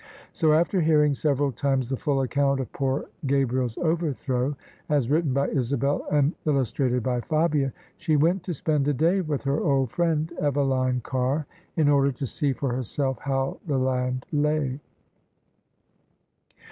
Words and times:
So, 0.31 0.51
after 0.53 0.81
hearing 0.81 1.13
several 1.13 1.51
times 1.51 1.87
the 1.87 1.95
full 1.95 2.21
account 2.23 2.59
of 2.59 2.71
poor 2.73 3.09
Gabriel's 3.27 3.77
overthrow, 3.77 4.57
as 4.89 5.11
written 5.11 5.31
by 5.31 5.49
Isabel 5.49 6.07
and 6.11 6.33
illus 6.43 6.71
trated 6.71 7.03
by 7.03 7.21
Fabia, 7.21 7.71
she 7.97 8.15
went 8.15 8.41
to 8.45 8.53
spend 8.55 8.87
a 8.87 8.95
day 8.95 9.21
with 9.21 9.43
her 9.43 9.59
old 9.61 9.91
friend, 9.91 10.33
Eveline 10.41 11.01
Carr, 11.01 11.45
in 11.75 11.87
order 11.87 12.11
to 12.13 12.25
see 12.25 12.51
for 12.51 12.73
herself 12.73 13.19
how 13.19 13.59
the 13.67 13.77
land 13.77 14.25
lay. 14.31 14.79